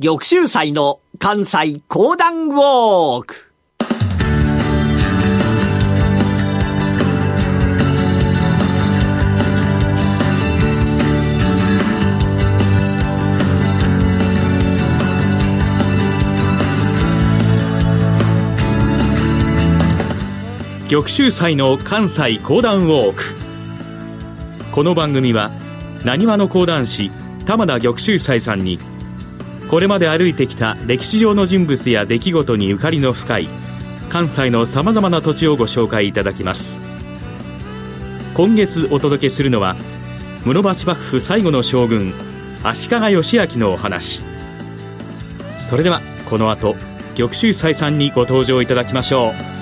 [0.00, 3.34] 玉州祭の関西講談ウォーク。
[20.88, 23.24] 玉州祭の関西講談ウォーク。
[24.70, 25.50] この番組は
[26.04, 27.10] なにわの講談師
[27.46, 28.78] 玉田玉州祭さんに
[29.68, 33.48] これまで歩いてきた歴史上の人物や出来事にゆかりの深い
[34.08, 36.80] 関西のさまざまな土地をご紹介いただきます。
[38.34, 39.76] 今月お届けするのは
[40.46, 42.14] 室町幕府最後の将軍
[42.62, 44.22] 足利義昭のお話。
[45.58, 46.74] それではこの後
[47.16, 49.57] 玉州祭さんにご登場いただきましょう。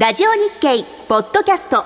[0.00, 1.84] ラジオ日経ポッドキャスト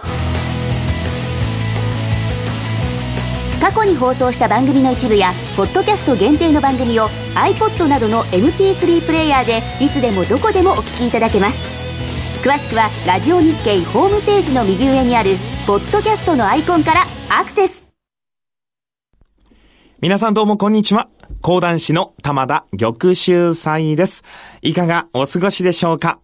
[3.60, 11.58] 過去に放送した番組の一部やポッドキャスト限定の番組を iPod などの MP3 プレイヤーでいつでもどこでもお聞きいただけます
[12.48, 15.30] 詳しくはラジオ日経ホームページの右上にある
[15.66, 17.06] ポッドキャストのアイコンから
[17.36, 17.88] アクセス
[19.98, 21.08] 皆さんどうもこんにちは。
[21.40, 24.22] 講談師の玉田玉秀祭です。
[24.60, 26.20] いかがお過ごしでしょうか？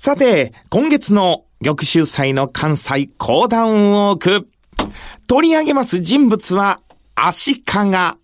[0.00, 4.48] さて、今月の玉州祭の関西講談ウォーク。
[5.26, 6.78] 取り上げます人物は、
[7.16, 7.62] 足利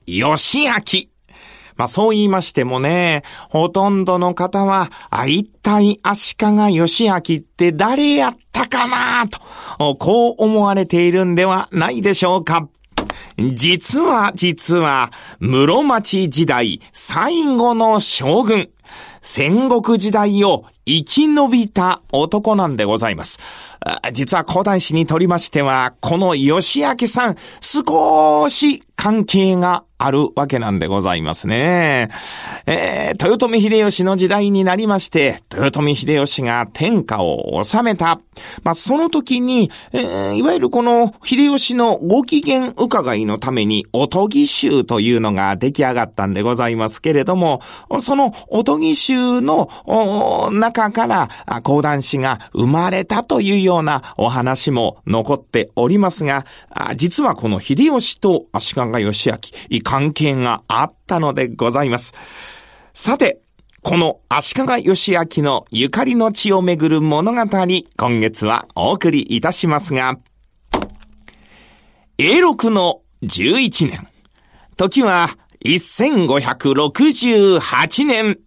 [0.06, 0.72] 義明。
[1.75, 12.69] まあそう言いましてもね、ほとんどの方は、あ、一体足利義明って誰やったかなと、こう思われているんではないでしょうか。
[13.36, 18.69] 実は実は、室町時代最後の将軍、
[19.20, 23.38] 戦国時代を生き延びた男なんでございます。
[24.12, 32.11] 実は講談師にとりましては、この吉明さん、少し関係があるわけなんでございますね。
[32.67, 38.20] えー、豊臣秀吉の時代になりまして、豊臣秀吉が天下を治めた。
[38.62, 47.61] まあ、その時に、えー、いわゆるこの秀吉のご機嫌伺いのために、おとぎ衆というのが出来上がったんでございますけれども、
[48.00, 49.68] そのおとぎ衆の
[50.52, 51.28] 中から
[51.62, 56.45] 講談師が生まれたというようようなお話も残っておりますが、
[56.96, 59.39] 実はこの秀吉と足利義明、
[59.83, 62.14] 関係があったのでございます。
[62.92, 63.40] さて、
[63.83, 70.18] この足利義明のゆかりの地をめぐる物語、今月はお送りいたしますが、
[72.17, 74.08] 永禄の11年、
[74.77, 75.29] 時は
[75.64, 78.39] 1568年、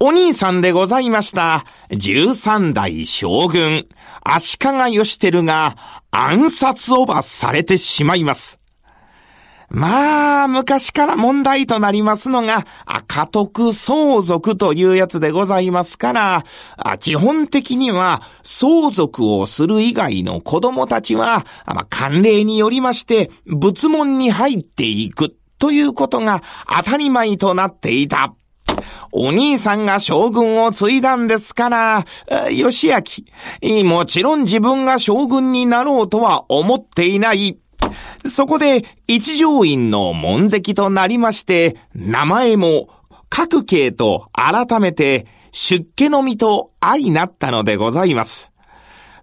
[0.00, 3.88] お兄さんでございました、十三代将軍、
[4.22, 5.74] 足利義輝が
[6.12, 8.60] 暗殺を罰されてしまいます。
[9.70, 12.64] まあ、昔から問題となりますのが、
[13.08, 16.44] 家督相続というやつでございますから、
[17.00, 21.44] 基本的には相続をする以外の子供たちは、
[21.90, 26.40] 慣例によりまして、仏門に入っていくということが
[26.84, 28.32] 当たり前となっていた。
[29.12, 32.04] お兄さんが将軍を継いだんですから、
[32.50, 32.88] 義
[33.62, 37.58] 明、もちろん自分が将軍になろうとは思っていない。
[38.24, 42.88] そこで、一条院の門跡となりまして、名前も、
[43.30, 48.52] 各系と改めて、出家の身と相なったのでございます。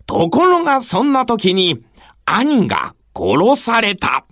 [0.06, 1.84] ところがそんな時に、
[2.26, 4.26] 兄が殺された。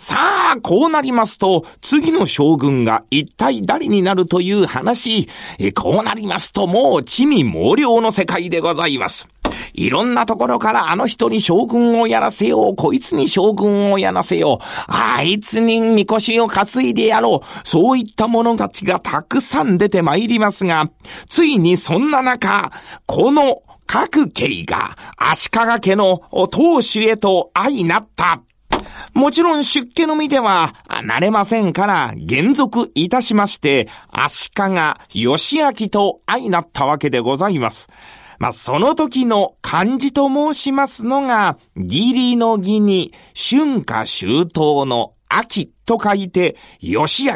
[0.00, 0.16] さ
[0.54, 5.28] あ、こうなりますと、次の将軍が一体誰になるという話、
[5.74, 9.28] こうなりますともう地味猛量の世界でございます。
[9.74, 20.88] いろんなところからあの人に将軍をやらせよう、こいつに将軍をやらせよう、あいつにみこしを担いでやろう、そういった者たちがたくさん出て参りますが、
[21.28, 22.70] ついにそんな中、
[23.06, 28.42] この各家が足利家の当主へと相なった。
[29.14, 30.74] もちろん出家の身では
[31.04, 34.50] なれませんから減俗いたしまして、足
[35.12, 37.88] 利義明と相なったわけでございます。
[38.38, 47.32] まあ、その時の漢字と申しますのが、義理の義に春夏秋冬の秋と書いて、義明。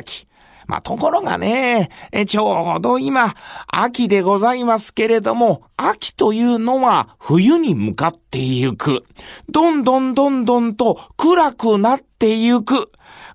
[0.73, 1.91] まあ、ところがね、
[2.27, 3.35] ちょうど今、
[3.67, 9.05] 秋でございますけれども、秋というのは冬に向かってゆく。
[9.51, 12.91] どんどんどんどんと暗くなってゆく。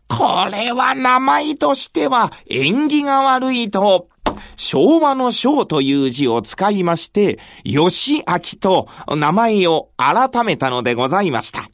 [0.08, 4.08] これは名前としては縁起が悪いと
[4.56, 11.70] 昭和の昭という字を使いまして、義明と名前を改めたのでございました。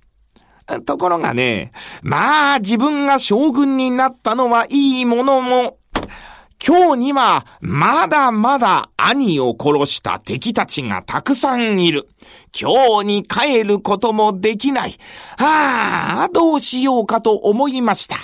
[0.85, 1.71] ところがね、
[2.01, 5.77] まあ自分が将軍になったのはいいものも、
[6.65, 12.07] 今日にはまだまだ兄を殺した敵たちがたくさんいる。
[12.57, 14.95] 今日に帰ることもできない。
[15.37, 18.15] ああ、どうしようかと思いました。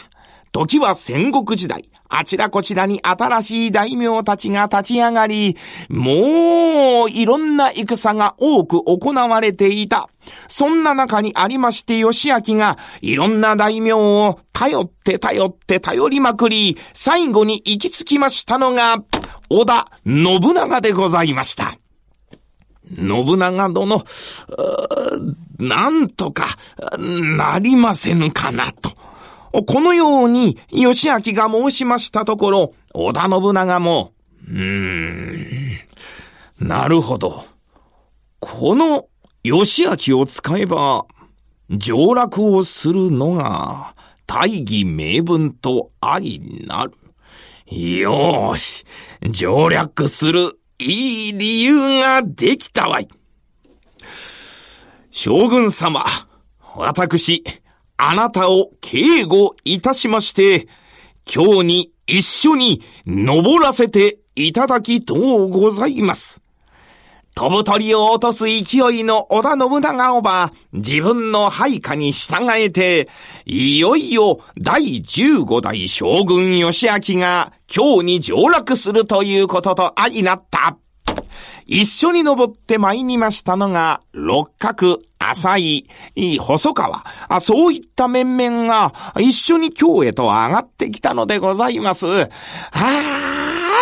[0.53, 1.89] 時は戦国時代。
[2.07, 5.57] あちらこちらに新しい大名たちが立ち上がり、
[5.89, 10.09] もういろんな戦が多く行われていた。
[10.48, 18.98] そんな中にありまして義明がいろんな大名を頼って頼って頼りまくり、最後に行き着きましたのが、
[19.50, 21.78] 織田信長でございました。
[22.96, 24.04] 信長殿、
[25.60, 26.48] なんとか
[27.00, 28.92] なりませぬかなと。
[29.66, 34.14] このように、義明が申しましたところ、織田信長も、
[34.48, 35.80] うーん、
[36.60, 37.46] なるほど。
[38.40, 39.09] この
[39.44, 41.06] 義明を使えば、
[41.69, 43.95] 上洛をするのが、
[44.27, 46.94] 大義名分と相なる。
[48.01, 48.86] よーし、
[49.30, 53.07] 上洛するいい理由ができたわい。
[55.12, 56.03] 将軍様、
[56.75, 57.44] 私、
[57.97, 60.68] あなたを警護いたしまして、
[61.31, 66.41] 今日に一緒に登らせていただきとうございます。
[67.39, 68.59] 飛ぶ鳥を落とす勢
[68.94, 73.07] いの織田信長をば、自分の配下に従えて、
[73.45, 80.75] いよいよ第15代将軍義明が今日に上洛するということと相なった。
[81.65, 87.06] 一緒に登って参りましたのが、六角、浅井、細川、
[87.39, 92.06] そういった面々が一緒に京へと上がってきたのでございます。
[92.24, 92.27] あ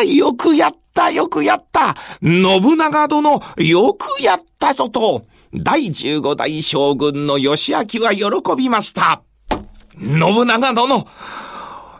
[0.01, 1.95] あ、よくやった、よくやった。
[2.21, 9.21] 信長殿、よくやったぞと、第十五代将軍の義明は喜びました。
[9.99, 11.07] 信長殿、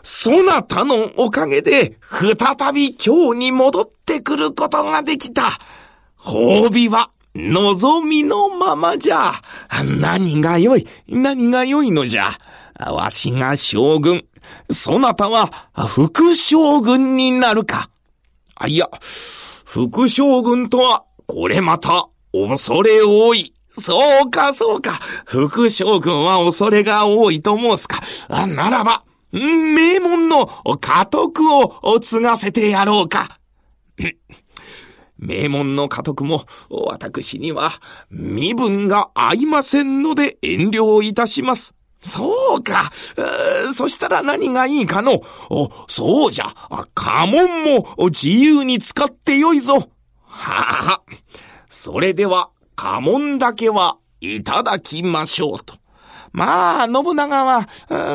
[0.02, 5.50] そなたのおかげで、再び京に戻ってくることができた。
[6.18, 9.32] 褒美は、望みのままじゃ。
[9.84, 12.30] 何が良い、何が良いのじゃ。
[12.78, 14.24] わしが将軍、
[14.70, 17.90] そなたは副将軍になるか。
[18.60, 23.54] あ、いや、副将軍とは、これまた、恐れ多い。
[23.70, 24.92] そうか、そうか。
[25.24, 28.00] 副将軍は恐れが多いと申すか。
[28.46, 30.46] ならば、名門の
[30.80, 33.38] 家督を継がせてやろうか。
[35.18, 37.72] 名門の家督も、私には、
[38.10, 41.74] 身分が合いませんので遠慮いたします。
[42.00, 42.90] そうか。
[43.74, 45.22] そしたら何がいいかの。
[45.88, 46.46] そうじゃ。
[46.94, 49.88] 家紋も自由に使ってよいぞ。
[50.24, 51.02] はあ、
[51.68, 55.74] それでは家紋だけはいただきましょうと。
[56.30, 57.66] まあ、信長は、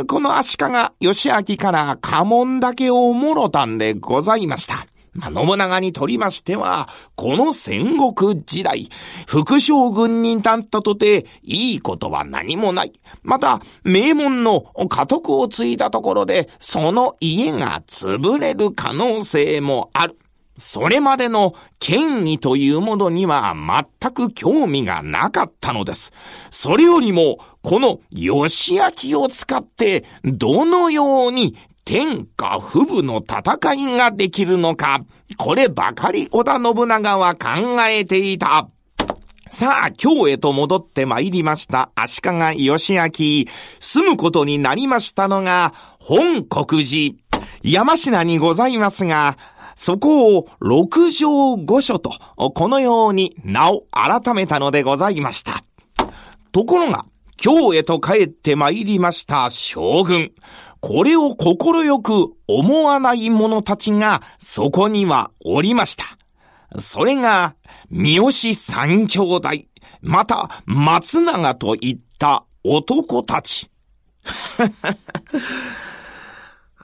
[0.07, 0.65] この足利
[1.01, 4.86] 義明から家紋だけをもろたんでございました。
[5.13, 8.89] まあ、信長にとりましては、この戦国時代、
[9.27, 12.94] 副将軍になったとて、いいことは何もない。
[13.21, 20.18] また、名門の家督を継いだところで、その家が潰れる可能性もある。
[20.57, 26.12] それまでの権威というものには全く興味がなかったのです。
[26.51, 35.01] それよりも、この義明を使ってどのように天下不武の戦いができるのか、
[35.37, 37.49] こればかり織田信長は考
[37.87, 38.69] えていた。
[39.49, 43.45] さあ、京へと戻って参りました足利義明。
[43.79, 47.15] 住むことになりましたのが、本国寺。
[47.61, 49.37] 山科にございますが、
[49.75, 52.11] そこを六条御所と、
[52.53, 55.63] このように名を改めたのでございました。
[56.51, 57.05] ところが、
[57.43, 60.31] 京へと帰って参りました将軍。
[60.79, 66.05] これを心よく思わない者たちがそこにはおりました。
[66.79, 67.57] それが、
[67.89, 69.50] 三好三兄弟、
[70.00, 73.69] また松永といった男たち。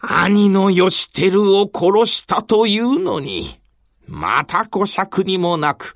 [0.02, 3.62] 兄の義輝を殺したというのに、
[4.08, 5.96] また小尺にもなく、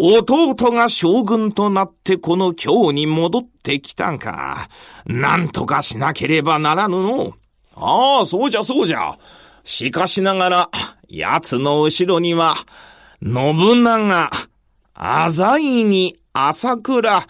[0.00, 4.68] 弟が将軍となってこの京に戻ってきたんか。
[5.06, 7.34] なんとかしなければならぬの。
[7.74, 9.18] ああ、そうじゃそうじゃ。
[9.64, 10.70] しかしながら、
[11.08, 12.54] 奴の後ろには、
[13.22, 14.30] 信長、
[14.94, 17.26] 浅井に朝倉、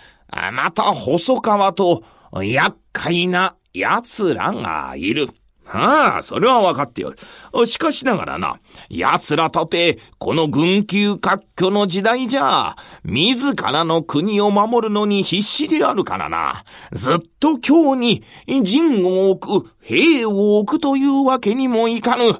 [0.52, 2.02] また細川と、
[2.42, 5.30] 厄介な奴らがいる。
[5.70, 7.66] ああ、それはわかっておる。
[7.66, 8.58] しかしながらな、
[8.88, 16.64] 奴らとて、この軍級割拠の時代じゃ、自らの国を守るのに必死であるからな。
[16.92, 22.38] ずっと今日に陣を置く、兵を置くというわけにもいかぬ。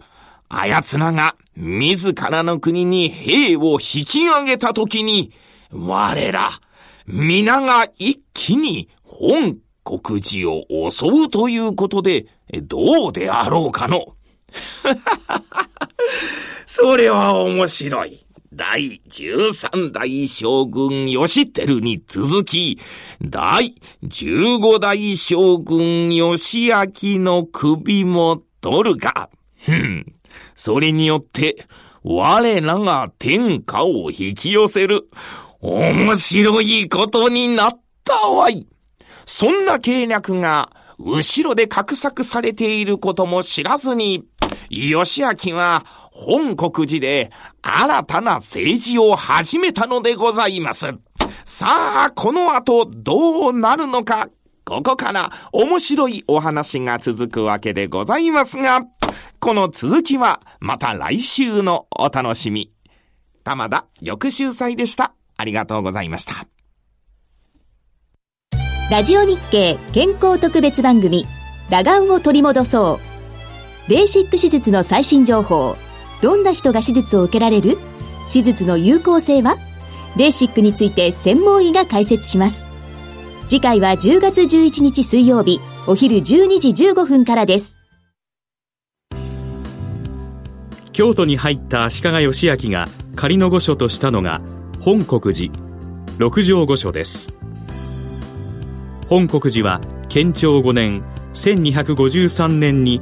[0.48, 5.32] あやつらが、自らの国に兵を引き上げたときに、
[5.70, 6.50] 我ら、
[7.06, 12.26] 皆が一気に本国寺を襲うということで、
[12.62, 14.14] どうであろうかの？
[16.66, 18.24] それは面白い。
[18.52, 22.78] 第13代将軍義輝に続き、
[23.22, 26.86] 第15代将軍義明
[27.20, 29.30] の首も取るか。
[29.64, 30.06] ふん。
[30.54, 31.66] それによって、
[32.02, 35.08] 我らが天下を引き寄せる。
[35.60, 38.66] 面白いことになったわい。
[39.26, 44.24] そんな計略が、後ろで画策されていることも知らずに、
[44.70, 47.30] 義明は本国寺で
[47.62, 50.86] 新たな政治を始めたのでございます。
[51.44, 54.28] さあ、この後どうなるのか、
[54.64, 58.82] ここから面白いお話が続くわけでございますが、
[59.38, 62.72] この続きはまた来週のお楽しみ。
[63.44, 65.14] 玉田翌週祭でした。
[65.38, 66.57] ありがとうございました。
[68.90, 71.26] ラジオ日経健康特別番組、
[71.68, 72.98] 打眼を取り戻そ
[73.86, 73.90] う。
[73.90, 75.76] ベーシック手術の最新情報。
[76.22, 77.76] どんな人が手術を受けられる？
[78.32, 79.58] 手術の有効性は？
[80.16, 82.66] ベーシックについて専門医が解説します。
[83.46, 86.22] 次回は10月11日水曜日、お昼12
[86.58, 87.76] 時15分からです。
[90.92, 94.40] 京都に入った足利義明が仮の御所としたのが
[94.80, 95.52] 本国寺
[96.16, 97.34] 六条御所です
[99.08, 103.00] 本国寺は建長5年1253年に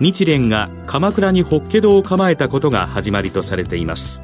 [0.00, 4.20] 日蓮が鎌倉に法華堂を構えたことが始まりとされています。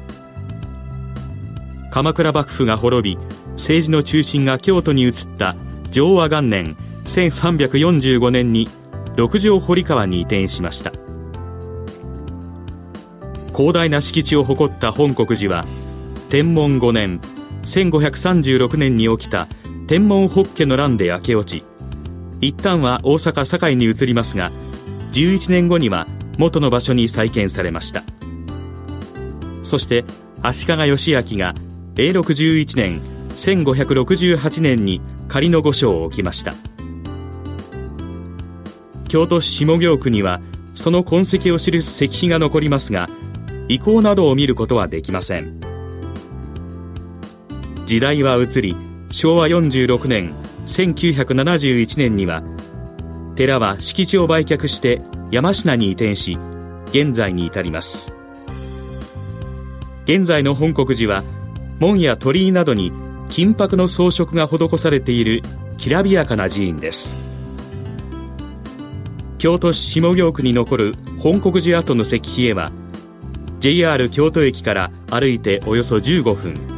[1.89, 3.21] 鎌倉幕府が滅び
[3.53, 5.55] 政治の中心が京都に移った
[5.91, 8.67] 昭和元年1345年に
[9.15, 10.91] 六条堀川に移転しました。
[13.55, 15.63] 広大な敷地を誇った本国寺は
[16.29, 17.21] 天文5年
[17.63, 19.47] 1536年に起きた
[19.91, 21.65] 天文北家の乱で焼け落ち
[22.39, 24.49] 一旦は大阪堺に移りますが
[25.11, 26.07] 11年後には
[26.37, 28.01] 元の場所に再建されました。
[29.63, 30.05] そして
[30.41, 31.53] 足利義昭が
[31.97, 36.53] 永禄11年1568年に仮の御所を置きました。
[39.09, 40.39] 京都市下京区には
[40.73, 43.09] その痕跡を記す石碑が残りますが
[43.67, 45.59] 遺構などを見ることはできません。
[47.85, 48.73] 時代は移り
[49.11, 50.33] 昭和46年
[50.67, 52.41] 1971年には
[53.35, 55.01] 寺は敷地を売却して
[55.31, 56.37] 山科に移転し
[56.87, 58.13] 現在に至ります。
[60.03, 61.23] 現在の本国寺は
[61.79, 62.91] 門や鳥居などに
[63.29, 65.41] 金箔の装飾が施されている
[65.77, 67.15] きらびやかな寺院です。
[69.37, 72.69] 京都市下京区に残る本国寺跡の石碑へは
[73.59, 76.70] JR 京都駅から歩いておよそ15分。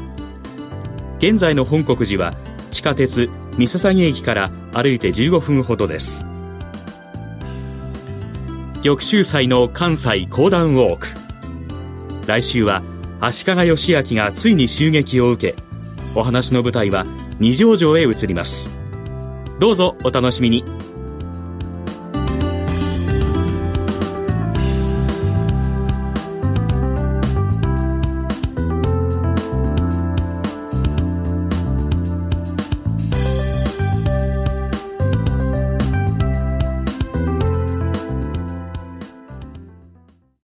[1.24, 2.34] 現在の本国寺は
[2.70, 6.26] 地下鉄三笹駅から歩いて15分ほどです。
[8.84, 11.08] 玉州祭の関西講談ウォーク。
[12.28, 12.84] 来週は
[13.22, 15.56] 足利義明がついに襲撃を受け
[16.14, 17.06] お話の舞台は
[17.40, 18.78] 二条城へ移ります。
[19.60, 20.66] どうぞお楽しみに。